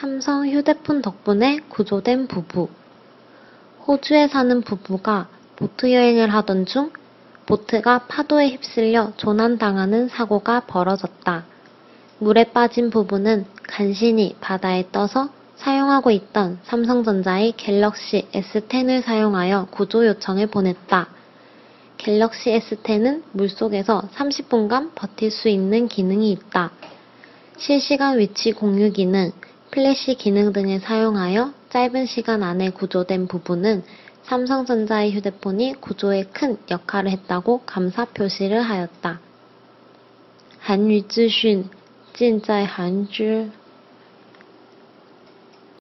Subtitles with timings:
[0.00, 2.68] 삼성 휴대폰 덕분에 구조된 부부.
[3.84, 6.92] 호주에 사는 부부가 보트 여행을 하던 중
[7.46, 11.44] 보트가 파도에 휩쓸려 조난당하는 사고가 벌어졌다.
[12.20, 21.08] 물에 빠진 부부는 간신히 바다에 떠서 사용하고 있던 삼성전자의 갤럭시 S10을 사용하여 구조 요청을 보냈다.
[21.96, 26.70] 갤럭시 S10은 물속에서 30분간 버틸 수 있는 기능이 있다.
[27.56, 29.32] 실시간 위치 공유 기능,
[29.71, 33.83] 플래시 기능 등을 사용하여 짧은 시간 안에 구조된 부부는
[34.23, 39.19] 삼성전자의 휴대폰이 구조에 큰 역할을 했다고 감사 표시를 하였다.
[40.59, 41.69] 한유资讯
[42.13, 43.49] 尽在韩知